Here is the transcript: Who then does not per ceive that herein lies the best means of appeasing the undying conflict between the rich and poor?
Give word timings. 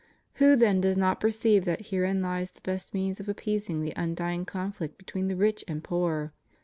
Who 0.41 0.55
then 0.55 0.81
does 0.81 0.97
not 0.97 1.19
per 1.19 1.29
ceive 1.29 1.63
that 1.65 1.89
herein 1.91 2.23
lies 2.23 2.49
the 2.49 2.61
best 2.61 2.91
means 2.91 3.19
of 3.19 3.29
appeasing 3.29 3.81
the 3.81 3.93
undying 3.95 4.45
conflict 4.45 4.97
between 4.97 5.27
the 5.27 5.35
rich 5.35 5.63
and 5.67 5.83
poor? 5.83 6.33